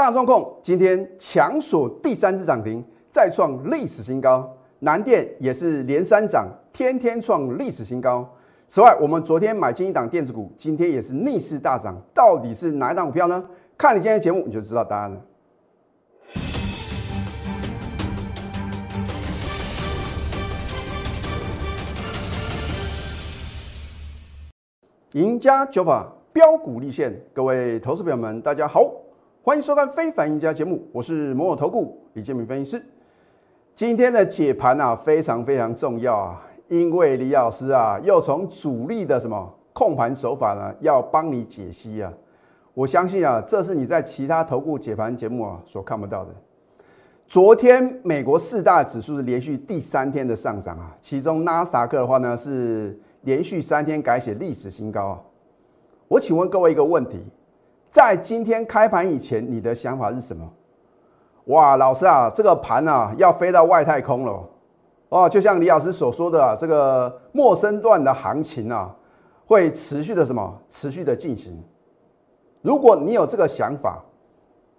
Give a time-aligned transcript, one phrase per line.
[0.00, 4.50] 大中控今天强锁第三次涨停，再创历史新高。
[4.78, 8.26] 南电也是连三涨，天天创历史新高。
[8.66, 13.44] 此外，我们昨天买进一档电子股，今天也是逆势大涨，到底是哪一档股票呢？
[13.76, 15.20] 看你今天的节目，你就知道答案了。
[25.12, 28.90] 赢家九法标股立现，各位投资朋友们，大家好，
[29.42, 32.84] 欢迎收看《非凡赢家》节目，我是摩尔投顾李建明分析师。
[33.74, 42.12] 今天的解盘啊，非常非常重要啊，因为李老师啊，又从主力的什么控盘手法呢，要帮你解析啊。
[42.74, 46.34] 我相信啊，这是你在其他投顾解盘节目啊所看不到的。
[47.26, 53.00] 昨天美国四大指数是连续第三天的上涨啊，其中纳斯达克的话呢是。
[53.22, 55.20] 连续三天改写历史新高啊！
[56.08, 57.22] 我请问各位一个问题，
[57.90, 60.48] 在今天开盘以前，你的想法是什么？
[61.46, 64.48] 哇，老师啊，这个盘啊要飞到外太空了
[65.08, 65.28] 哦！
[65.28, 68.94] 就像李老师所说的，啊这个陌生段的行情啊，
[69.44, 70.56] 会持续的什么？
[70.68, 71.60] 持续的进行。
[72.62, 74.00] 如果你有这个想法，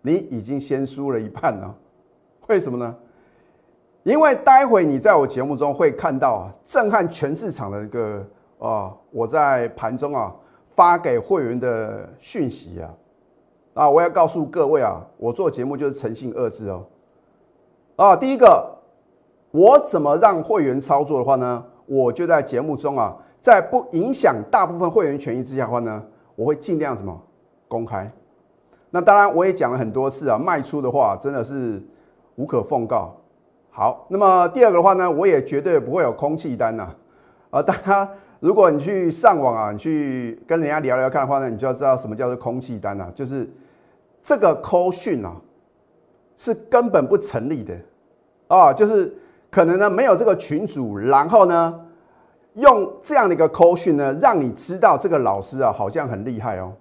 [0.02, 1.76] 你已经先输了一半了。
[2.48, 2.96] 为什么呢？
[4.04, 8.26] 因为待会你在我节目中会看到震撼全市场的一个
[8.60, 10.34] 啊，我在盘中啊
[10.70, 12.90] 发给会员的讯息啊，
[13.74, 16.86] 啊，我要告诉各位啊，我做节目就是诚信二字哦。
[17.96, 18.78] 啊，第一个，
[19.52, 21.64] 我怎么让会员操作的话呢？
[21.86, 26.04] 我就在节目中啊，在不影响大部分会员权益之下的话呢，
[26.36, 27.18] 我会尽量什么
[27.68, 28.12] 公开。
[28.90, 31.82] 那当然我也讲了很多次啊，卖出的话真的是
[32.36, 33.16] 无可奉告。
[33.70, 36.94] 好，那么第二个的话呢，我也绝对不会有空气单呐。
[37.50, 38.10] 啊，大家
[38.42, 43.48] 如果你去上网啊，你去跟人家聊聊看的话呢，你就要知道什么叫做空气单呐，就是
[44.20, 45.36] 这个 call 讯啊
[46.36, 47.76] 是根本不成立的
[48.48, 49.16] 啊，就是
[49.52, 51.80] 可能呢没有这个群主，然后呢
[52.56, 56.74] 用这样的一个扣讯呢，让你知道这个老师啊好像很厉害哦。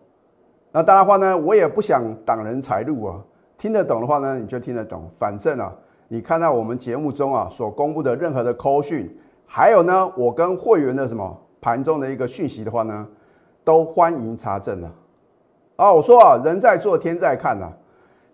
[0.73, 3.21] 那当然话呢，我也不想挡人财路啊，
[3.59, 5.71] 听得懂的话呢，你就听得懂，反正啊。
[6.09, 9.15] 你看到我们节目中啊所公布的任何的 call 讯，
[9.47, 13.07] 还有呢，我跟会员的什么盘中的一个讯息的话呢，
[13.65, 14.93] 都欢迎查证了。
[15.77, 17.71] 啊，我说啊，人在做天在看呐，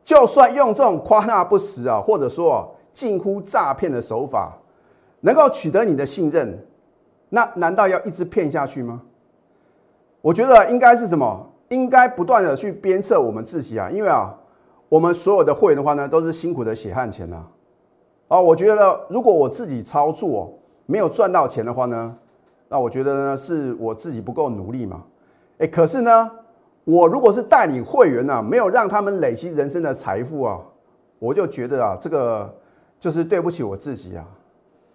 [0.04, 4.56] 就算用这种夸大不实啊，或者说近乎诈骗的手法，
[5.20, 6.66] 能够取得你的信任，
[7.28, 9.02] 那难道要一直骗下去吗？
[10.20, 11.52] 我觉得应该是什么？
[11.68, 14.32] 应该不断的去鞭策我们自己啊，因为啊，
[14.88, 17.44] 我们所有的会员的话呢，都是辛苦的血汗钱呐。
[18.28, 20.56] 啊，我觉得如果我自己操作
[20.86, 22.16] 没有赚到钱的话呢，
[22.68, 25.02] 那我觉得呢是我自己不够努力嘛。
[25.58, 26.30] 哎，可是呢，
[26.84, 30.60] 我如果是带领会员呢，没有让他们累积人生的财富啊，
[31.18, 32.54] 我就觉得啊，这个
[32.98, 34.26] 就是对不起我自己啊。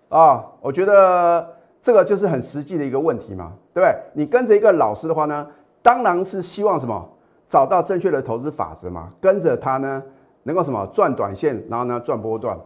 [0.10, 1.48] 啊，我觉得
[1.82, 3.96] 这个就是很实际的一个问题嘛，对不对？
[4.14, 5.48] 你跟着一个老师的话呢，
[5.82, 7.10] 当然是希望什么
[7.48, 10.04] 找到正确的投资法则嘛，跟着他呢
[10.44, 12.60] 能够什么赚短线，然后呢赚波段。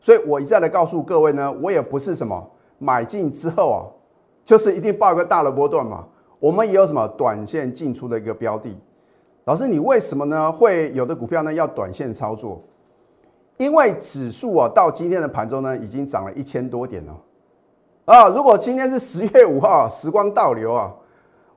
[0.00, 2.48] 所以我一再的告诉各位呢，我也不是什么
[2.78, 3.78] 买进之后啊，
[4.48, 6.06] 就是一定报一个大的波段嘛。
[6.38, 8.74] 我们也有什么短线进出的一个标的。
[9.44, 12.62] 老师，你为什么呢会有的股票呢要短线操作？
[13.58, 17.14] 因为指数啊到今天的盘中呢已经涨了一千多点了
[18.06, 18.28] 啊。
[18.28, 20.90] 如果今天是十月五号，时光倒流啊，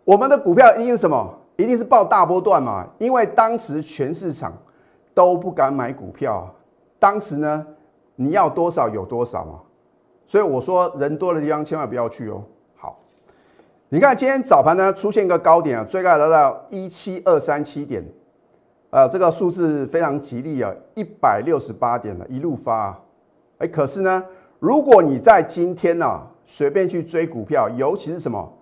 [0.03, 1.34] 我们的股票一定是什么？
[1.56, 2.85] 一定是报大波段嘛。
[2.97, 4.52] 因为当时全市场
[5.13, 6.53] 都不敢买股票，
[7.00, 7.66] 当时呢。
[8.18, 9.53] 你要多少有多少嘛，
[10.28, 12.44] 所以我说人多的地方千万不要去哦。
[13.94, 18.02] 你看今天早盘呢出现一个高点啊，最高达到一七二三七点，
[18.90, 22.97] 呃，这个数字非常吉利啊，一百六十八点了，一路发。
[23.57, 24.24] 哎，可是呢，
[24.59, 28.53] 如果你在今天呢随便去追股票，尤其是什么，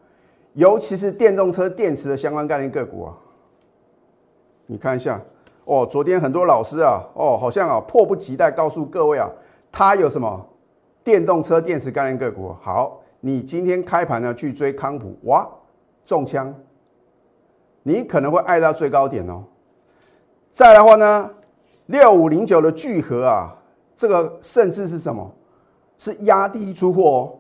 [0.54, 3.14] 尤其是电动车电池的相关概念个股啊，
[4.66, 5.22] 你看一下
[5.66, 9.30] 哦，昨天很多老师啊，哦，好像啊迫不及待告诉各位啊。
[9.72, 10.44] 它有什么
[11.04, 12.56] 电动车电池概念个股？
[12.60, 15.48] 好，你今天开盘呢去追康普，哇，
[16.06, 16.54] 中枪，
[17.84, 19.44] 你可能会爱到最高点哦。
[20.52, 21.30] 再来的话呢，
[21.88, 23.56] 六五零九的聚合啊，
[23.96, 25.32] 这个甚至是什么？
[25.98, 27.36] 是压低出货哦。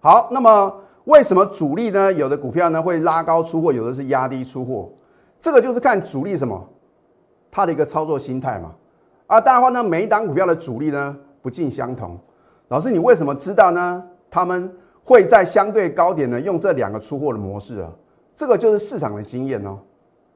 [0.00, 2.12] 好，那么为什么主力呢？
[2.12, 4.90] 有的股票呢会拉高出货，有的是压低出货，
[5.40, 6.68] 这个就是看主力什么，
[7.50, 8.74] 他的一个操作心态嘛。
[9.26, 11.16] 啊，当然话呢，每一档股票的主力呢。
[11.42, 12.16] 不尽相同，
[12.68, 14.04] 老师，你为什么知道呢？
[14.30, 14.72] 他们
[15.04, 17.90] 会在相对高点呢，用这两个出货的模式啊，
[18.34, 19.78] 这个就是市场的经验哦。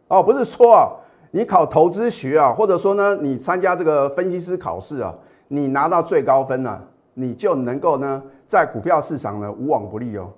[0.09, 0.91] 哦，不是说啊，
[1.31, 5.15] 你考投资学啊，或者说呢，你参加这个分析师考试啊，
[5.49, 6.83] 你拿到最高分了，
[7.15, 10.31] 你就能够呢，在股票市场呢无往不利哦。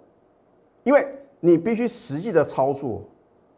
[0.84, 1.06] 因为
[1.40, 3.02] 你必须实际的操作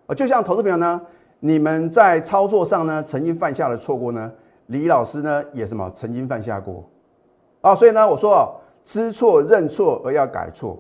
[0.07, 1.01] 啊，就像投资朋友呢，
[1.41, 4.33] 你们在操作上呢曾经犯下的错过呢，
[4.67, 6.85] 李老师呢也什么曾经犯下过
[7.61, 8.51] 啊，所以呢，我说啊，
[8.85, 10.79] 知错认错而要改错。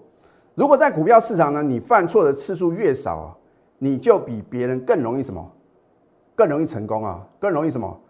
[0.54, 3.36] 如果在股票市场呢，你犯错的次数越少啊，
[3.78, 5.50] 你就比别人更容易什么？
[6.34, 8.00] 更容易成功啊，更容易什么？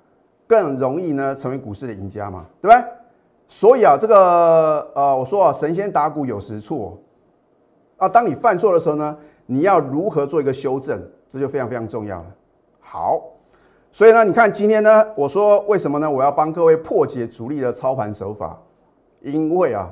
[0.47, 2.85] 更容易呢成为股市的赢家嘛，对不对？
[3.47, 6.99] 所以啊，这个呃，我说啊，神仙打鼓有时错
[7.97, 8.09] 啊。
[8.09, 9.17] 当你犯错的时候呢，
[9.47, 11.01] 你要如何做一个修正？
[11.31, 12.27] 这就非常非常重要了。
[12.81, 13.21] 好，
[13.93, 16.11] 所以呢，你看今天呢，我说为什么呢？
[16.11, 18.61] 我要帮各位破解主力的操盘手法，
[19.23, 19.89] 因为啊，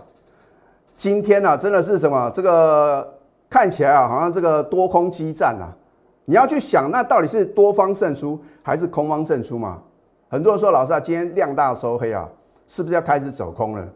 [0.96, 2.30] 今天呢，真的是什么？
[2.30, 3.16] 这个
[3.48, 5.74] 看起来啊，好像这个多空激战啊。
[6.24, 9.82] 你要去想，那到底是多方胜出还是空方胜出嘛？
[10.28, 12.28] 很多人说，老师啊，今天量大收黑啊，
[12.66, 13.88] 是不是要开始走空了？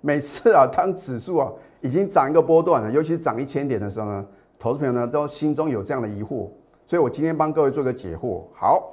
[0.00, 1.50] 每次啊，当指数啊
[1.80, 4.24] 已经涨一个波段了，尤其是涨一千点的时候呢，
[4.58, 6.48] 投资朋友呢都心中有这样的疑惑，
[6.86, 8.42] 所以我今天帮各位做个解惑。
[8.54, 8.92] 好，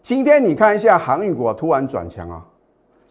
[0.00, 2.42] 今天你看一下航运股啊突然转强啊，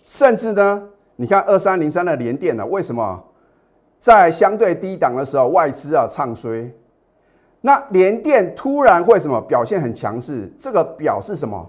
[0.04, 0.90] 甚至呢，
[1.22, 3.24] 你看二三零三的联电呢，为什么
[4.00, 6.68] 在相对低档的时候外资啊唱衰？
[7.62, 10.52] 那联电突然会什么表现很强势？
[10.58, 11.64] 这个表示什么？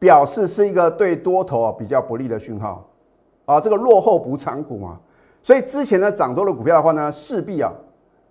[0.00, 2.84] 表示是一个对多头啊比较不利的讯号
[3.44, 4.98] 啊，这个落后补偿股嘛。
[5.44, 7.72] 所以之前呢涨多的股票的话呢，势必啊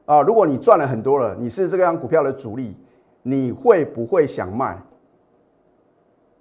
[0.06, 2.76] 啊，如果你赚了很多了，你是这样股票的主力，
[3.22, 4.78] 你会不会想卖？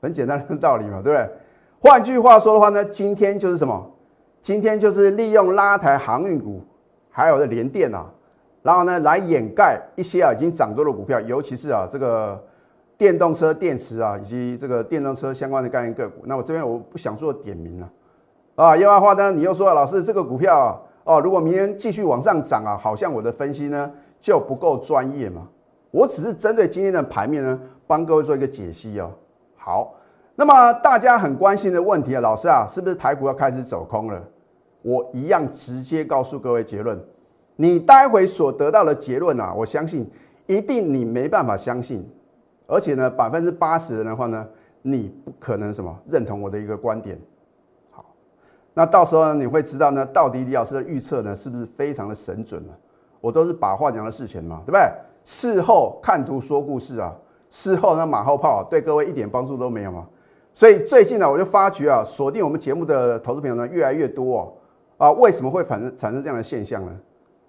[0.03, 1.31] 很简单的道理嘛，对不对？
[1.85, 3.91] 换句话说的话呢，今天就是什么？
[4.41, 6.63] 今天就是利用拉抬航运股，
[7.11, 8.11] 还有的联电啊。
[8.63, 12.43] 然后呢，来掩盖一些啊已经涨多的股票，尤其是啊这个
[12.97, 16.23] 电动车电池啊，以及这个电动车相关的概念个股。
[16.25, 17.91] 那我这边我不想做点名了
[18.55, 23.93] 啊，要不然的话呢，你又说老师这个股票哦，如果明天继续往上涨啊，好像我的分析呢
[24.23, 25.47] 就不够专业嘛。
[25.91, 29.11] 我只是针对今天的盘面呢，帮各位做一个解析哦。
[29.55, 29.95] 好，
[30.37, 34.23] 那么大家很关心的问题啊，老师啊，是不是台股要开始走空了？
[34.83, 37.01] 我一样直接告诉各位结论。
[37.57, 40.11] 你待会所得到的结论啊，我相信
[40.47, 42.05] 一定你没办法相信，
[42.67, 44.45] 而且呢，百分之八十人的话呢，
[44.83, 47.17] 你不可能什么认同我的一个观点。
[47.93, 48.05] 好，
[48.75, 52.73] 那到时候呢，你会知道呢，到底李老师的预测呢，是不是非常的神准呢？
[53.21, 54.81] 我都是把话讲到事前嘛，对不对？
[55.23, 57.15] 事后看图说故事啊，
[57.49, 60.07] 事后呢马后炮，对各位一点帮助都没有嘛。
[60.55, 64.53] 所以最近呢，我就发觉啊，锁定我们节目的投资朋友呢越来越多哦。
[64.97, 66.97] 啊，为什么会产生产生这样的现象呢？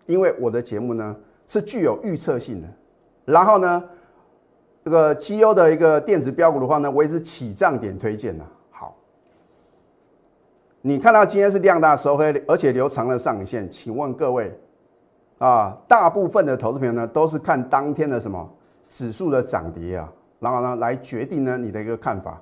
[0.07, 1.15] 因为我的节目呢
[1.45, 2.67] 是具有预测性的，
[3.23, 3.83] 然后呢，
[4.83, 8.43] 这个绩优的一个电子标股的话呢，我也是起涨点推荐的。
[8.71, 8.97] 好，
[10.81, 14.51] 你看到今天是量大收黑，而且留长了上影线，请问各位
[15.37, 18.49] 啊，大部分的投资朋友呢都是看当天的什么
[18.87, 22.41] 指数的涨跌啊，然后呢来决定呢你的一个看法。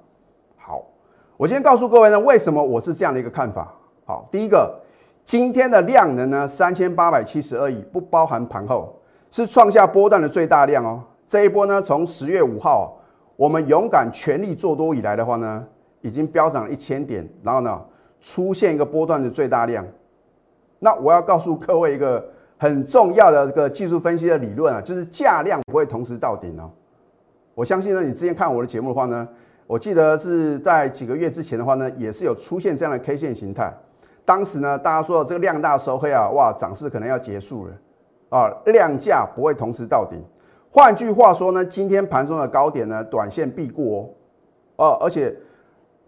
[1.37, 3.73] 我今天告诉各位呢，为什么我是这样的一个看法。
[4.05, 4.79] 好，第一个。
[5.25, 8.93] 今天的量能呢，三千八百七十二亿，不包含盘后，
[9.31, 11.01] 是创下波段的最大量哦。
[11.25, 12.97] 这一波呢，从十月五号
[13.37, 15.65] 我们勇敢全力做多以来的话呢，
[16.01, 17.81] 已经飙涨了一千点，然后呢，
[18.19, 19.87] 出现一个波段的最大量。
[20.79, 22.21] 那我要告诉各位一个
[22.57, 26.69] 很重要的这个技术分析的理论啊，就是价量不会同时到顶哦。
[27.55, 29.25] 我相信呢，你之前看我的节目的话呢，
[29.65, 33.73] 我记得是在几个月之前的话呢，也是有出现这样的 K 线形态。
[34.25, 37.73] 当时呢，大家说这个量大收黑啊，哇，涨势可能要结束了
[38.29, 40.19] 啊，量价不会同时到顶。
[40.71, 44.09] 换句话说呢，今天盘中的高点呢，短线必过
[44.75, 45.35] 哦，而且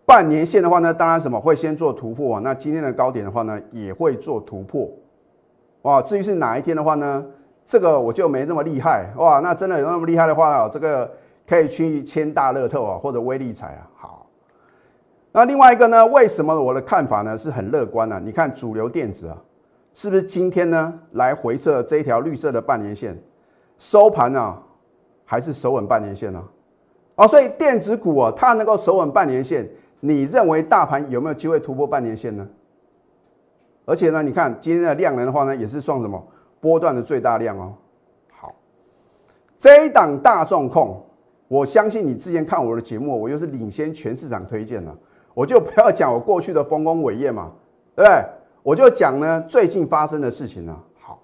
[0.05, 4.89] 半年线的话呢，当然什么会先做突破，那今天的高点的话呢，也会做突破
[5.83, 6.01] 哇。
[6.01, 7.25] 至于是哪一天的话呢，
[7.65, 9.39] 这个我就没那么厉害哇。
[9.39, 11.11] 那真的有那么厉害的话啊，这个
[11.47, 14.27] 可以去签大乐透啊，或者微利彩啊，好。
[15.31, 16.05] 那另外一个呢？
[16.07, 18.21] 为什么我的看法呢是很乐观呢？
[18.23, 19.37] 你看主流电子啊，
[19.93, 23.21] 是不是今天呢来回测这一条绿色的半年线，
[23.77, 24.57] 收盘呢
[25.25, 26.41] 还是守稳半年线呢？
[27.15, 32.47] 哦，所以电子股啊，它能够守稳半年线，你认为大盘有没有机会突破半年线呢？
[33.85, 36.25] 而且呢，你看今天的量能的话呢，也是算什么
[36.59, 37.73] 波段的最大量哦。
[38.31, 38.55] 好，
[39.57, 41.04] 这一档大众控，
[41.47, 44.95] 我相信你之前看我的节目，我又是领先全市场推荐了。
[45.33, 47.51] 我就不要讲我过去的丰功伟业嘛，
[47.95, 48.25] 对不对？
[48.63, 50.75] 我就讲呢最近发生的事情呢。
[50.99, 51.19] 好，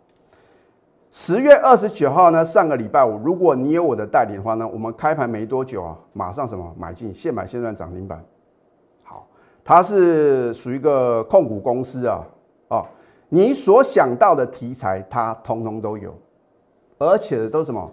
[1.10, 8.24] 十月二十九号呢，上个礼拜五，如果你有我的代理的话呢，我们开盘没多久啊，马上什么买进，现买现赚涨停板。
[9.04, 9.26] 好，
[9.64, 12.24] 它是属于一个控股公司啊，
[12.68, 12.86] 啊，
[13.30, 16.14] 你所想到的题材它通通都有，
[17.00, 17.90] 而且都什么？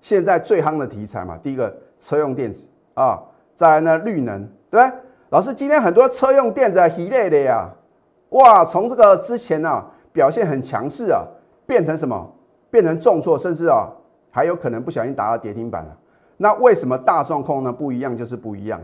[0.00, 3.20] 现在最夯的题材嘛，第一个车用电子啊，
[3.54, 4.98] 再来呢绿能，对不对？
[5.30, 7.68] 老师，今天很多车用电子一类的呀，
[8.30, 11.22] 哇，从这个之前呢表现很强势啊，
[11.66, 12.32] 变成什么？
[12.70, 13.88] 变成重挫，甚至啊，
[14.30, 15.96] 还有可能不小心打到跌停板了。
[16.36, 17.72] 那为什么大状况呢？
[17.72, 18.80] 不一样就是不一样。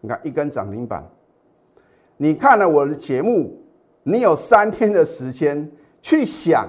[0.00, 1.02] 你看一根涨停板，
[2.16, 3.58] 你看了我的节目，
[4.02, 5.68] 你有三天的时间
[6.00, 6.68] 去想，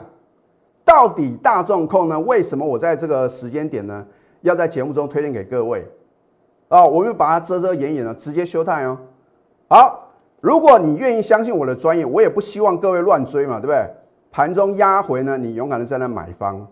[0.87, 2.17] 到底大众控呢？
[2.21, 4.07] 为什么我在这个时间点呢，
[4.39, 5.85] 要在节目中推荐给各位？
[6.69, 8.97] 啊，我们把它遮遮掩掩的，直接休态哦。
[9.67, 13.85] 好，如果你愿意相信我的专业，我也不希望各位乱追嘛，对不对？
[14.31, 16.65] 盘中压回呢，你勇敢的在那买方，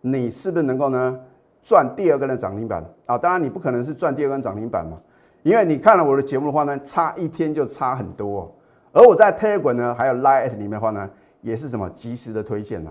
[0.00, 1.18] 你是不是能够呢
[1.60, 3.18] 赚第二根的涨停板啊？
[3.18, 4.96] 当然你不可能是赚第二根涨停板嘛，
[5.42, 8.54] 因为你看了我的节目的话呢，差一天就差很多。
[8.92, 11.08] 而我在 Telegram 呢，还有 Line 里面的话呢，
[11.40, 12.90] 也是什么及时的推荐呐，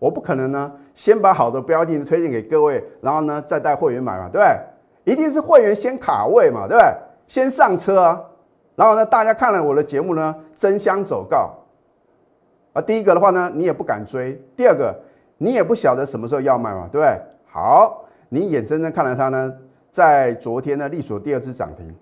[0.00, 5.12] 我不可能呢先把好的标的推荐给各位，然后呢再带会员买嘛，对不对？
[5.12, 6.92] 一定是会员先卡位嘛，对不对？
[7.28, 8.20] 先上车啊，
[8.74, 11.54] 然后呢大家看了我的节目呢，争相走告。
[12.72, 14.94] 啊，第一个的话呢，你也不敢追；第二个，
[15.38, 17.20] 你也不晓得什么时候要卖嘛，对不对？
[17.50, 19.52] 好，你眼睁睁看着它呢，
[19.90, 21.92] 在昨天呢，力所第二次涨停，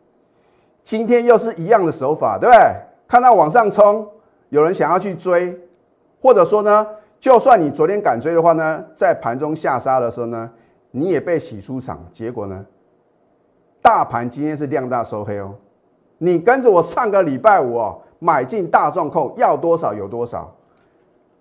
[0.82, 2.60] 今天又是一样的手法，对不对？
[3.08, 4.06] 看到往上冲，
[4.50, 5.58] 有人想要去追，
[6.20, 6.86] 或者说呢，
[7.20, 10.50] 就算你昨天敢追的话呢，在盘中下杀的时候呢，
[10.90, 12.64] 你也被洗出场，结果呢，
[13.82, 15.54] 大盘今天是量大收黑哦，
[16.18, 20.54] 你跟着我上个礼拜五哦，买进大状控要多少有多少。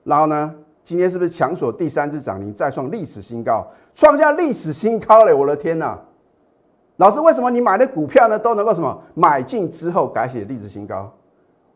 [0.03, 0.55] 然后呢？
[0.83, 5.33] 今天是不是强锁第三次涨停，再创历史新高，创下历史新高嘞！
[5.33, 5.99] 我的天呐！
[6.95, 11.11] 老师，为什么你买的股票呢都能够什么买进之后改写历史新高？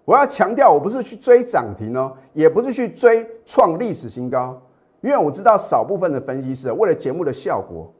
[0.05, 4.59] 我要强调，我不是去追涨停哦，也不是去追创历史新高，
[5.01, 7.93] 因为我知道少部分的分析师为了节目的效果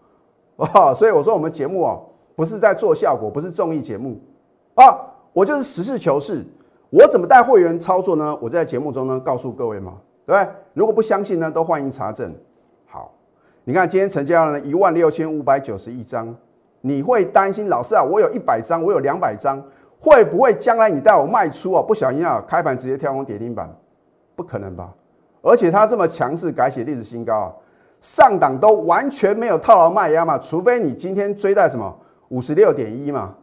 [0.58, 2.04] 啊， 所以我说我们节目哦
[2.36, 4.20] 不是在做效果，不是综艺节目
[4.76, 4.98] 啊，
[5.34, 6.46] 我就是实事求是。
[6.90, 8.38] 我怎么带会员操作呢？
[8.42, 9.94] 我在节目中呢告诉各位嘛。
[10.24, 10.54] 对不对？
[10.74, 12.32] 如果不相信呢，都欢迎查证。
[12.86, 13.12] 好，
[13.64, 16.34] 你看今天成交量呢一万六千五百九十一张，
[16.82, 18.04] 你会担心老师啊？
[18.04, 19.62] 我有一百张，我有两百张，
[20.02, 21.82] 会不会将来你带我卖出啊？
[21.82, 23.72] 不小心啊，开盘直接跳空跌停板，
[24.36, 24.92] 不可能吧？
[25.44, 27.54] 而且它这么强势，改写历史新高啊，
[28.00, 31.96] 上档都完全没有套牢卖压嘛，除非你今天追在什么
[32.30, 33.36] 五十六点一嘛，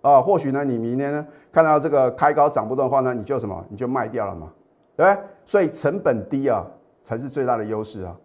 [0.00, 4.52] 啊，或许呢你明天呢看到这个开高涨不动的话呢，你就什么你就卖掉了嘛。
[4.96, 5.22] 对不对？
[5.44, 6.64] 所以成本低啊，
[7.02, 8.16] 才是最大的优势啊。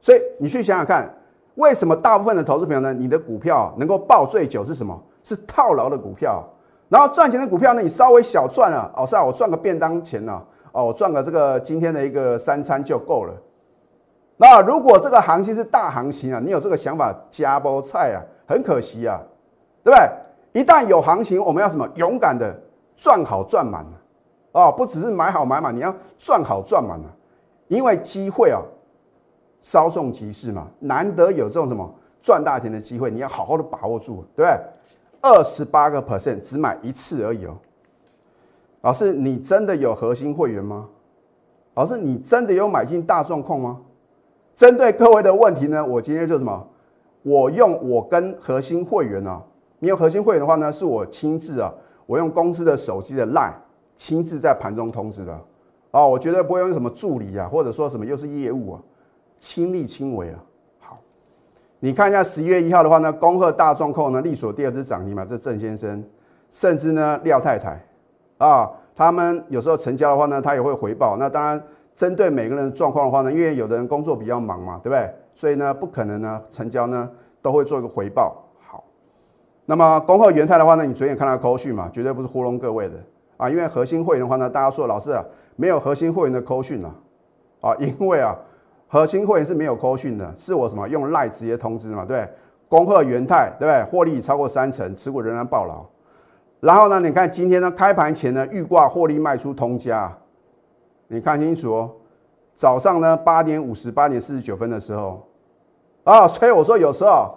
[0.00, 1.14] 所以你去想想看，
[1.56, 2.94] 为什么大部分的投资朋友呢？
[2.94, 4.98] 你的股票能够抱最久是什么？
[5.22, 6.42] 是套牢的股票。
[6.88, 7.82] 然后赚钱的股票呢？
[7.82, 13.32] 你稍微小赚啊，哦是啊，我赚个便当钱呢，哦我赚个这个今天的一个三餐就够了。
[14.36, 19.20] 那如果这个行情是大行情啊，你有这个想法加包菜啊，很可惜啊，
[19.82, 20.60] 对不对？
[20.60, 21.88] 一旦有行情，我们要什么？
[21.96, 22.54] 勇敢的
[22.96, 23.84] 赚好赚满。
[24.52, 27.10] 哦，不只是买好买满，你要赚好赚满啊！
[27.66, 28.62] 因为机会啊，
[29.62, 34.60] 稍纵即逝嘛，难得有这种什么赚大钱的机会，你要好好的把握住，对不对？
[35.24, 37.56] 二十八个 percent 只买一次而已哦。
[38.82, 40.86] 老师，你真的有核心会员吗？
[41.72, 43.80] 老师，你真的有买进大状况吗？
[44.54, 46.68] 针对各位的问题呢，我今天就什么？
[47.22, 49.42] 我用我跟核心会员啊，
[49.78, 51.72] 你有核心会员的话呢，是我亲自啊，
[52.04, 53.54] 我用公司的手机的 line。
[53.96, 55.40] 亲自在盘中通知的，
[55.92, 58.82] 哦，我绝对不会用什么助理啊，或者说什么又是业务啊，
[59.38, 60.44] 亲力亲为啊。
[61.80, 66.02] 你看一下十一月一号的话呢，恭贺大壮控呢，力所第二只涨停嘛，这郑先生，
[66.50, 67.78] 甚至呢廖太太，
[68.38, 71.16] 啊，他们有时候成交的话呢，他也会回报。
[71.18, 71.62] 那当然，
[71.94, 75.10] 针对每个人状况的话呢，因为有的人工作比较忙嘛，对不对？
[75.34, 77.10] 所以呢，不可能呢成交呢
[77.42, 78.34] 都会做一个回报。
[78.66, 78.82] 好，
[79.66, 82.94] 那么恭贺元泰的话呢，你昨天看到扣讯嘛，绝对不是糊弄各位的。
[83.36, 85.22] 啊，因为核心会员的话呢，大家说老师啊，
[85.56, 86.94] 没有核心会员的扣讯啊，
[87.60, 88.34] 啊，因为啊，
[88.94, 92.24] 核心会员是没有扣讯的，是我什么用赖直接通知嘛，对
[92.68, 93.82] 恭贺元泰，对不对？
[93.90, 95.84] 获利超过三成，持股仍然爆牢。
[96.60, 100.16] 然后呢，你看今天呢，开盘前呢，预挂获利卖出通家，
[101.08, 101.90] 你看清楚哦。
[102.54, 105.26] 早上呢，八点五十八点四十九分的时候，
[106.04, 107.34] 啊，所以我说有时候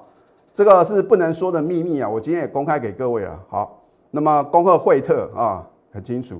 [0.53, 3.35] 这个是不能说的秘密啊，我今天也公开给各位了。
[3.49, 5.65] 好，那么恭贺惠特啊。
[5.91, 6.39] 很清楚，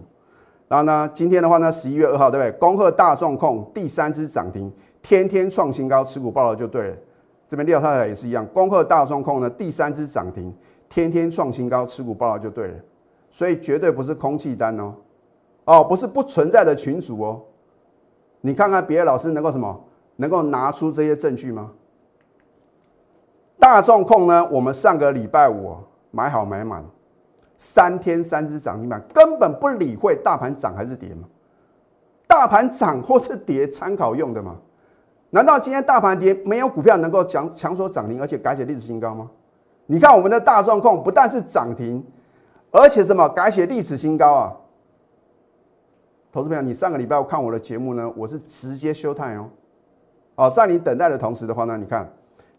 [0.68, 2.52] 然后呢，今天的话呢，十一月二号，对不对？
[2.60, 4.72] 恭贺大众控第三只涨停，
[5.08, 6.98] 天天创新高，持股报了就对了。
[7.48, 10.54] 这边廖太太也是一样，恭贺大众控呢第三只涨停，
[10.90, 12.74] 天天创新高，持股报了就对了。
[13.32, 14.94] 所以绝对不是空气单哦，
[15.64, 17.42] 哦，不是不存在的群主哦。
[18.42, 19.82] 你看看别的老师能够什么，
[20.18, 21.72] 能够拿出这些证据吗？
[23.58, 25.74] 大众控呢，我们上个礼拜五
[26.12, 26.84] 买好买满，
[27.58, 31.24] 三天三只涨停板，根本不理会大盘涨还是跌嘛。
[32.28, 34.58] 大盘涨或是跌，参考用的嘛。
[35.30, 39.30] 难道今天大盘跌，没有股票能够强强所涨停，而且改写历史新高吗？
[39.86, 42.06] 你看我们的大状控不但是涨停，
[42.72, 44.56] 而且什么改写历史新高啊！
[46.32, 49.50] 投资朋友，你上个礼拜看我的节目呢，我是直接休态哦。
[50.36, 52.12] 哦，在你等待的同时的话呢，你看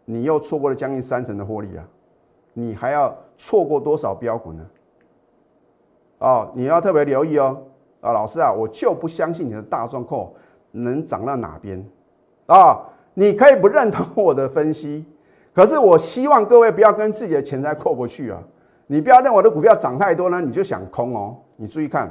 [0.04, 1.86] 你又错过了将近三成的获利啊！
[2.54, 4.66] 你还要错过多少标股呢？
[6.18, 7.62] 哦，你要特别留意哦。
[8.00, 10.34] 啊，老师啊，我就不相信你的大状控
[10.70, 11.84] 能涨到哪边。
[12.48, 12.80] 啊，
[13.12, 15.04] 你可以不认同我的分析，
[15.54, 18.42] 可是我希望各位不要跟自己的钱财过不去啊！
[18.86, 21.36] 你不要认为我的股票涨太多呢，你就想空哦。
[21.56, 22.10] 你注意看，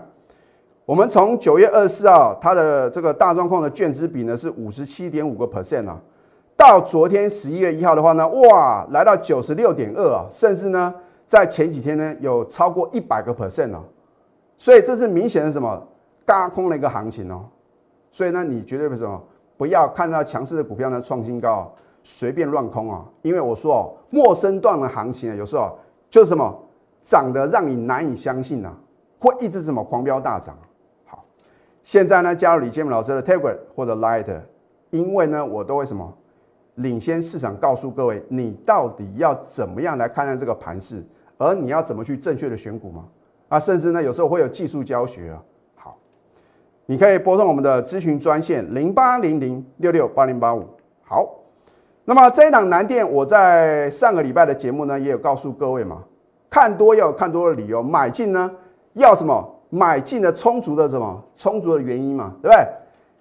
[0.85, 5.99] 我们从九月二十四号它的这个大状况的券资比呢是五十七点五个 percent 啊，
[6.55, 10.93] 到昨天十一月一号的话呢，哇，来到九十六点二啊，甚至呢
[11.25, 13.85] 在前几天呢有超过一百个 percent 哦，
[14.55, 15.87] 所以这是明显的什么
[16.23, 17.45] 嘎空的一个行情哦，
[18.11, 19.19] 所以呢你绝对不什么。
[19.57, 21.73] 不要看到强势的股票呢创新高，
[22.03, 23.03] 随便乱空啊！
[23.23, 25.77] 因为我说哦，陌生段的行情啊，有时候
[26.09, 26.55] 就是什么
[27.01, 28.71] 涨得让你难以相信啊，
[29.19, 30.55] 会一直什么狂飙大涨。
[31.05, 31.25] 好，
[31.81, 34.41] 现在呢加入李建明老师的 Telegram 或者 Light，
[34.91, 36.13] 因为呢我都会什么
[36.75, 41.03] 领先市场，告诉各位你到底要怎么样来看待这个盘势，
[41.37, 43.05] 而你要怎么去正确的选股吗？
[43.49, 45.41] 啊，甚至呢有时候会有技术教学啊。
[46.89, 50.65] 你可以拨通我们的咨询专线零八零零六六八零八五。
[51.03, 51.29] 好，
[52.05, 56.01] 那么这一档南电，我在上个礼拜的节目呢，也有告诉各位嘛，
[56.49, 58.49] 看多要有看多的理由，买进呢
[58.93, 59.53] 要什么？
[59.69, 61.21] 买进的充足的什么？
[61.35, 62.65] 充足的原因嘛，对不对？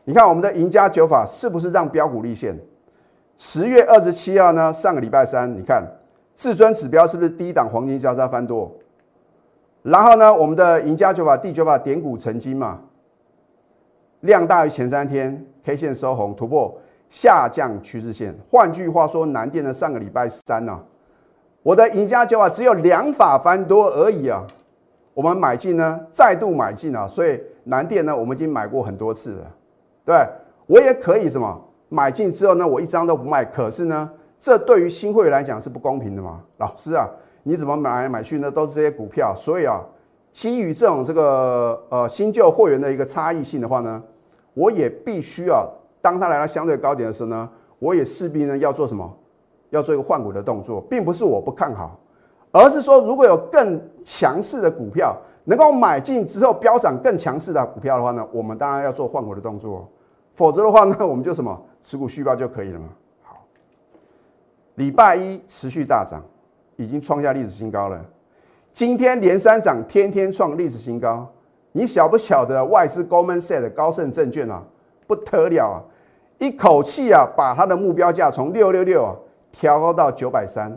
[0.04, 2.56] 你看我们的赢家九法是不是让标股立现？
[3.36, 5.84] 十月二十七号呢，上个礼拜三，你看
[6.36, 8.72] 至尊指标是不是低档黄金交叉翻多？
[9.82, 12.80] 然后呢，我们的赢家九法第九法点股成金嘛？
[14.20, 16.76] 量大于前三天，K 线收红，突破
[17.10, 18.34] 下降趋势线。
[18.50, 20.80] 换句话说，南电的上个礼拜三呢，
[21.62, 24.44] 我的赢家九啊只有两法翻多而已啊。
[25.12, 29.50] 我们买进呢，再度买进啊，所以南电呢，我们已经买过很多次了。
[30.04, 30.26] 对，
[30.66, 33.44] 我也可以什么买进之后呢，我一张都不卖。
[33.44, 36.40] 可是呢，这对于新会员来讲是不公平的嘛？
[36.58, 37.08] 老师啊，
[37.42, 38.50] 你怎么买来买去呢？
[38.50, 39.80] 都是这些股票，所以啊。
[40.36, 44.02] 基于这种这个呃新旧货源的一个差异性的话呢，
[44.52, 45.66] 我也必须啊，
[46.02, 49.10] 当它来到相对高点的时候呢，我也势必呢要做什么？
[49.70, 51.98] 要做一个换股的动作，并不是我不看好，
[52.52, 59.88] 而是说如果有更强势的股票能够买进之后飙涨更强势的股票的话呢，我们当然要做换股的动作，
[60.34, 62.88] 否则的话呢， 我们就什么持股续报就可以了嘛。
[63.22, 63.38] 好，
[64.74, 66.22] 礼拜一持续大涨，
[66.76, 68.04] 已经创下历史新高了。
[68.76, 71.26] 今天连三涨，天天创历史新高。
[71.72, 74.62] 你晓不晓得外资 Goldman Sachs 高盛证券啊，
[75.06, 75.80] 不得了啊，
[76.36, 79.16] 一口气啊把它的目标价从六六六啊
[79.50, 80.70] 调高到九百三。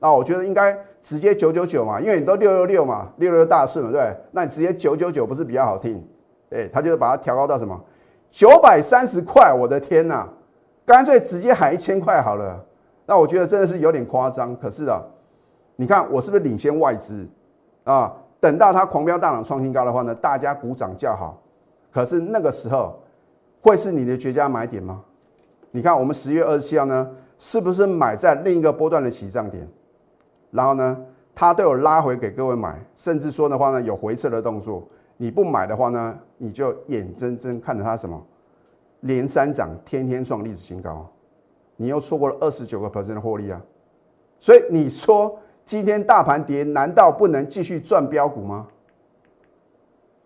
[0.00, 6.06] 那我觉得应该直接九九九嘛，因为你都六六六嘛，六六大顺嘛，对那你直接九九九不是比较好听？
[6.50, 7.82] 哎，他就是把它调高到什么
[8.30, 9.50] 九百三十块？
[9.50, 10.28] 我的天呐，
[10.84, 12.62] 干脆直接喊一千块好了。
[13.06, 14.54] 那我觉得真的是有点夸张。
[14.54, 15.02] 可是啊，
[15.76, 17.26] 你看我是不是领先外资？
[17.86, 21.40] 啊，等到它狂飙大涨创新高的话呢，大家鼓掌叫好。
[21.92, 22.98] 可是那个时候
[23.60, 25.04] 会是你的绝佳买点吗？
[25.70, 29.68] 你看我们十月二十七号呢，是不是买在另一个波段的起涨点？
[30.50, 30.98] 然后呢，
[31.32, 34.82] 它都有拉回给各位买，甚至说的话呢，有回撤的动作。
[35.16, 38.20] 你不买的话呢，你就眼睁睁看着它什么
[39.02, 41.08] 连三涨，天天创历史新高，
[41.76, 43.62] 你又错过了二十九个 percent 的获利啊！
[44.40, 45.38] 所以你说。
[45.66, 48.68] 今天大盘跌，难道不能继续赚标股吗？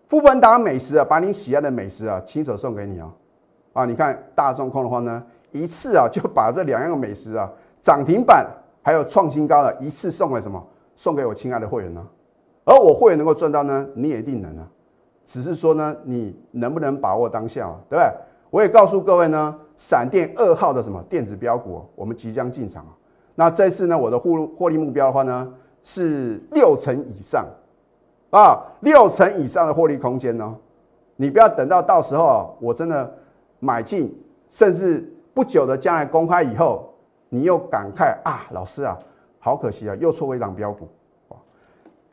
[0.06, 3.10] 富本达美食啊，把你喜爱的美食啊，亲手送给你啊！
[3.72, 7.50] 啊，你看大状况的话呢，一次啊 就把这两样美食啊，
[7.80, 8.46] 涨停板
[8.82, 10.62] 还有创新高的一次送给什么？
[10.94, 12.06] 送给我亲爱的会员呢？
[12.66, 14.68] 而我会员能够赚到呢，你也一定能啊！
[15.24, 18.12] 只是说呢，你能不能把握当下，对不对？
[18.50, 22.92] 我也告诉各位呢，闪电二号的什么电子标股，我们即将进场啊！
[23.40, 25.50] 那这次呢，我的获获利目标的话呢，
[25.82, 27.48] 是六成以上，
[28.28, 30.54] 啊，六成以上的获利空间呢，
[31.16, 33.10] 你不要等到到时候我真的
[33.58, 34.14] 买进，
[34.50, 36.92] 甚至不久的将来公开以后，
[37.30, 38.98] 你又感慨啊，老师啊，
[39.38, 40.86] 好可惜啊，又错过一档标股。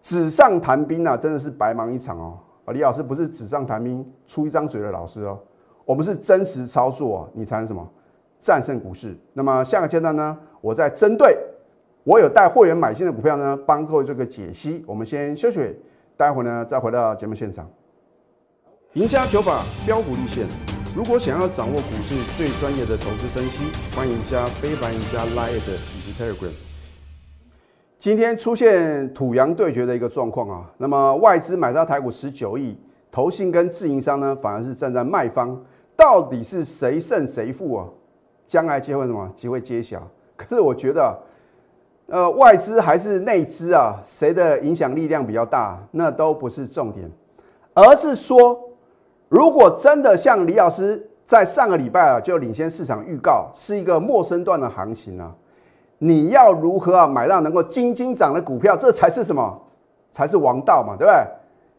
[0.01, 2.37] 纸上谈兵啊，真的是白忙一场哦。
[2.63, 5.37] 啊，李老师不是纸上谈兵出一张嘴的老师哦，
[5.83, 7.85] 我们是真实操作，你才能什么
[8.39, 9.15] 战胜股市。
[9.33, 11.37] 那么下个阶段呢，我再针对
[12.03, 14.83] 我有带会员买进的股票呢，帮各位做个解析。
[14.87, 15.75] 我们先休息，
[16.15, 17.69] 待会呢再回到节目现场。
[18.93, 20.47] 赢家九法标股立线，
[20.95, 26.51] 如果想要掌握股市最专业的投资分析，欢迎加非凡、赢家 Line 以及 Telegram。
[27.99, 32.77] 今天出现土洋对决的一个状况啊，那么外资买到台股十九亿，
[33.11, 35.61] 投信跟自营商呢反而是站在卖方，
[35.95, 37.87] 到底是谁胜谁负啊？
[38.47, 40.01] 将来机会什么机会揭晓。
[40.35, 41.15] 可是我觉得，
[42.07, 47.11] 呃，外资还是内资啊，谁的影响力量比较大，那都不是重点，
[47.73, 48.59] 而是说，
[49.29, 55.35] 如果真的像李老师在上个礼拜啊就领先市场预告，是一个陌生段的行情啊。
[55.99, 58.77] 你要如何啊买到能够金金涨的股票？
[58.77, 59.61] 这才是什么？
[60.09, 61.27] 才是王道嘛，对不对？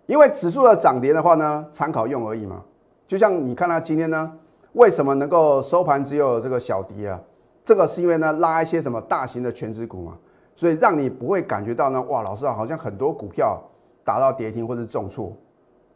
[0.06, 2.62] 因为指数的涨跌的话呢，参考用而已嘛。
[3.06, 4.32] 就像你看它今天呢，
[4.78, 7.20] 为什么能够收盘只有这个小跌啊？
[7.64, 10.16] 这个是因为呢拉一些什么大型的全值股嘛，
[10.54, 13.60] 所以让你不会感觉到呢，哇，老师啊，好像很多股票
[14.04, 15.36] 达到跌停或者重挫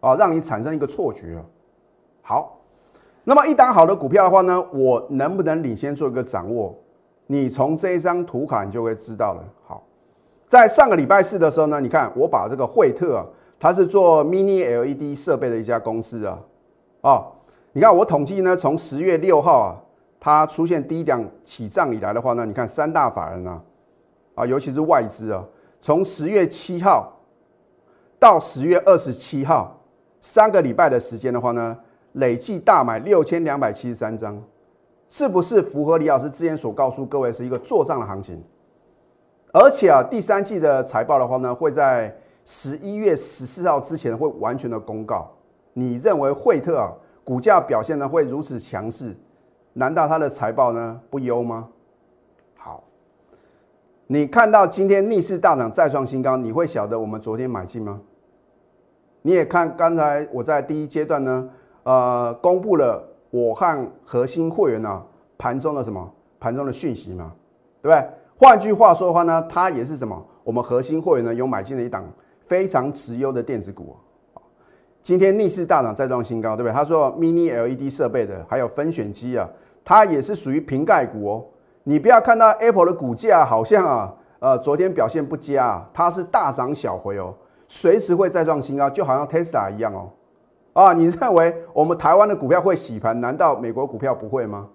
[0.00, 1.40] 啊，让你产生一个错觉。
[2.22, 2.58] 好，
[3.22, 6.74] 那么一档好的股票的话呢，我能不能领先做一个掌握？
[7.28, 9.44] 你从这一张图卡，你就会知道了。
[9.64, 9.84] 好，
[10.48, 13.24] 在上个礼拜四的时候呢，你看我把这个惠特啊，
[13.60, 16.38] 它是做 Mini LED 设备的一家公司啊，
[17.00, 17.26] 啊，
[17.74, 19.80] 你看我统计呢，从十月六号啊，
[20.20, 23.62] 它出现低点起涨以来的话呢，你看三大法人啊，
[24.34, 25.42] 啊，尤其是外资啊，
[25.80, 27.18] 从十月七号
[28.18, 29.80] 到十月二十七号
[30.20, 31.78] 三个礼拜的时间的话呢，
[32.12, 34.42] 累计大买六千两百七十三张。
[35.08, 38.42] 是不是符合李老师之前所告诉各位是一个做账的行情？
[39.52, 45.30] 而且啊，第三季的财报的话呢，会在十一月十四号之前会完全的公告。
[45.74, 46.92] 你认为惠特啊
[47.24, 49.16] 股价表现呢会如此强势？
[49.72, 51.68] 难道它的财报呢不优吗？
[52.56, 52.84] 好，
[54.06, 58.00] 你看到今天逆势大涨再创新高，你会晓得我们昨天买进吗？
[59.22, 61.48] 你也看刚才我在第一阶段呢，
[61.84, 63.08] 呃，公布了。
[63.30, 65.02] 我和核心会员呢，
[65.38, 66.12] 盘中的什么？
[66.38, 67.32] 盘中的讯息嘛，
[67.80, 68.06] 对不对？
[68.36, 70.22] 换句话说的话呢，它也是什么？
[70.44, 72.04] 我们核心会员呢有买进了一档
[72.44, 73.96] 非常持优的电子股
[75.02, 76.72] 今天逆势大涨再创新高，对不对？
[76.72, 79.48] 他说 Mini LED 设备的，还有分选机啊，
[79.84, 81.44] 它也是属于瓶盖股哦。
[81.82, 87.34] 你不要看到 Apple 的股价好像啊，呃，昨天表现不佳，它是大涨小回哦，
[87.66, 90.08] 随时会再创新高，就好像 Tesla 一样哦。
[90.72, 93.20] 啊，你认为我们台湾的股票会洗盘？
[93.20, 94.68] 难道美国股票不会吗？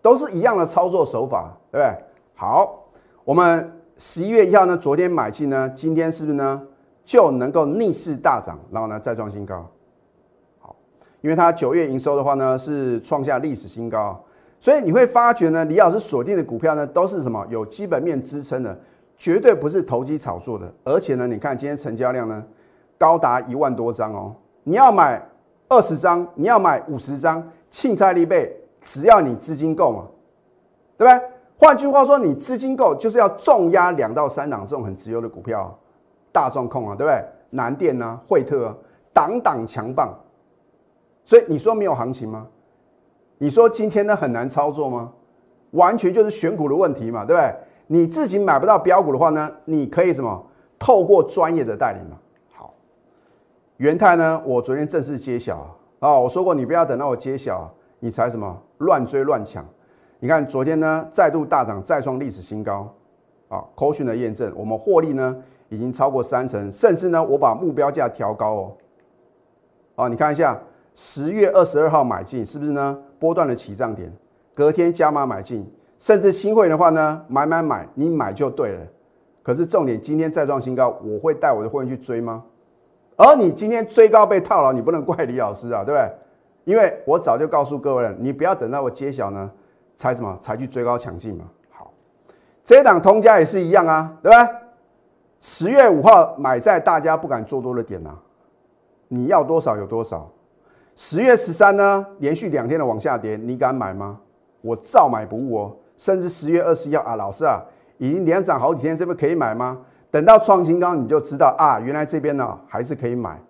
[0.00, 2.04] 都是一样的操作手法，对不对？
[2.34, 2.86] 好，
[3.22, 6.62] 我们十一月一号呢，昨天买进呢，今天是不是呢
[7.04, 9.66] 就能够逆势大涨，然后呢再创新高？
[10.60, 10.74] 好，
[11.20, 14.22] 因为它九月营收的话呢是创下历史新高，
[14.60, 18.78] 所以你会发觉呢，李老师锁定的股票呢都是什么有基本面支撑的，
[19.16, 22.44] 绝对不是投机炒作的，而且呢，你看今天成交量呢
[22.96, 24.34] 高达一万多张哦。
[24.64, 25.20] 你要买
[25.68, 30.04] 二十张，你要买五十张，庆菜利倍，只要你资金够嘛，
[30.96, 31.28] 对不对？
[31.58, 35.76] 换句话说，你资金够，就是要重压两到三档这种很直优的股票，
[36.32, 37.24] 大状控啊，对不对？
[37.50, 38.74] 南电啊，惠特啊，
[39.12, 40.12] 档档强棒。
[41.24, 42.46] 所以你说没有行情吗？
[43.38, 45.12] 你说今天呢很难操作吗？
[45.72, 47.54] 完全就是选股的问题嘛，对不对？
[47.86, 50.46] 你自己买不到标股的话呢，你可以什么？
[50.78, 52.16] 透过专业的代理嘛。
[52.52, 52.72] 好
[53.76, 54.42] 元泰呢？
[54.44, 55.58] 我昨天正式揭晓
[56.00, 56.18] 啊！
[56.18, 59.64] 我说过，你不要等到我揭晓，你才什么乱追乱抢。
[60.18, 62.92] 你看昨天呢，再度大涨，再创历史新高
[63.52, 65.36] 啊 c o 的验证，我们获利呢
[65.68, 68.72] 已经超过三成，甚至呢，我把目标价调高哦。
[69.94, 70.58] 啊，你看一下，
[70.94, 72.98] 十月二十二号买进，是不是呢？
[73.18, 74.10] 波段的起涨点，
[74.54, 78.80] 隔天加码买进，甚至新会的话呢，买买买，你买就对了。
[79.42, 82.42] 可是重点，今天再创新高，我会带我的会员去追吗？
[83.16, 86.10] 而你今天追高被套牢，你不能怪李老师啊，对不对？
[86.64, 89.50] 因为我早就告诉各位了，你不要等到我揭晓呢，
[89.94, 91.44] 才什么才去追高抢进嘛。
[92.62, 94.48] 好，这档通家也是一样啊，对吧？
[95.40, 98.10] 十月五号买在大家不敢做多的点呐，
[99.08, 100.30] 你要多少有多少。
[100.94, 104.20] 十月十三呢，连续两天的往下跌，你敢买吗？
[104.60, 105.76] 我照买不误哦。
[105.96, 107.60] 甚至十月二十一号啊，老师啊，
[107.98, 109.78] 已经连涨好几天，这边可以买吗？
[110.10, 113.40] 等到创新高，你就知道啊，原来这边呢还是可以买，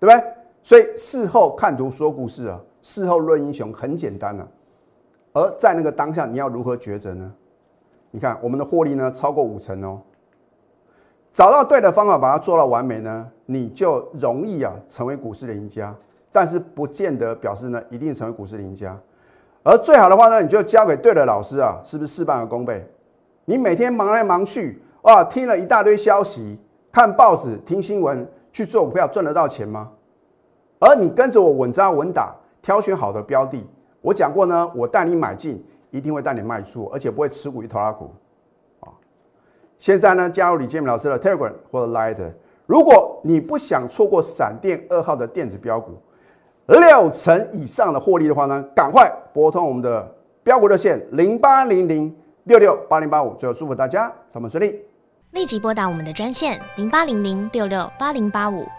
[0.00, 0.32] 对不对？
[0.62, 4.46] 所以事后看图说故事啊，事后论英雄很简单啊。
[5.32, 7.32] 而在那个当下，你要如何抉择呢？
[8.16, 10.00] 你看我们的获利呢，超过五成哦。
[11.34, 15.94] 找到对的方法，把它做到完美呢，你就容易啊成为股市的赢家。
[16.32, 18.98] 但是不见得表示呢一定成为股市的赢家。
[19.62, 22.82] 而最好的话呢，你就交给对的老师啊，是不是事半功倍？
[23.44, 26.58] 你每天忙来忙去，哇，听了一大堆消息，
[26.90, 29.90] 看报纸、听新闻去做股票，赚得到钱吗？
[30.80, 33.62] 而你跟着我稳扎稳打，挑选好的标的，
[34.00, 38.10] 我讲过呢，我带你买进，一定会带你卖出，而且不会持股一头拉股。
[38.80, 38.88] 啊
[39.78, 42.32] 现在呢，加入李建明老师的 Telegram 或者 Light。
[42.66, 45.92] 如果你不想错过闪电二号的电子标股
[46.66, 52.12] 六成以上的获利的话呢，赶快拨通我们的标股热线零八零零
[52.44, 53.34] 六六八零八五。
[53.34, 54.80] 最后祝福大家上班顺利，
[55.30, 58.66] 立即拨打我们的专线零八零零六六八零八五